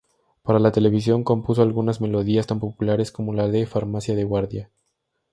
Para 0.41 0.57
la 0.57 0.71
televisión 0.71 1.23
compuso 1.23 1.61
algunas 1.61 2.01
melodías 2.01 2.47
tan 2.47 2.59
populares 2.59 3.11
como 3.11 3.33
la 3.35 3.47
de 3.47 3.67
"Farmacia 3.67 4.15
de 4.15 4.23
guardia". 4.23 4.71